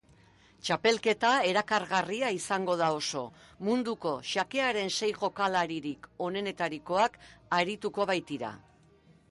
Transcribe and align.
Txapelketa 0.67 1.33
erakargarria 1.49 2.31
izango 2.37 2.77
da 2.79 2.87
oso, 2.95 3.21
munduko 3.67 4.15
xakearen 4.31 4.91
sei 4.97 5.11
jokalaririk 5.21 6.11
onentarikoak 6.31 7.23
arituko 7.61 8.11
baitira. 8.15 8.53